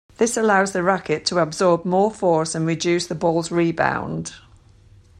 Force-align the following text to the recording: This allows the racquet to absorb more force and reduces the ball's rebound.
This 0.17 0.35
allows 0.35 0.71
the 0.71 0.81
racquet 0.81 1.27
to 1.27 1.37
absorb 1.37 1.85
more 1.85 2.09
force 2.09 2.55
and 2.55 2.65
reduces 2.65 3.07
the 3.07 3.13
ball's 3.13 3.51
rebound. 3.51 4.33